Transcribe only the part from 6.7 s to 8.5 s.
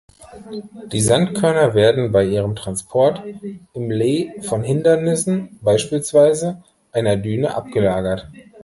einer Düne, abgelagert.